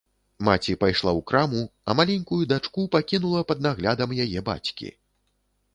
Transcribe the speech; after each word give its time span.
Маці 0.45 0.73
пайшла 0.83 1.11
ў 1.19 1.25
краму, 1.31 1.61
а 1.89 1.97
маленькую 1.99 2.41
дачку 2.55 2.89
пакінула 2.97 3.45
пад 3.53 3.63
наглядам 3.69 4.09
яе 4.27 4.39
бацькі. 4.51 4.89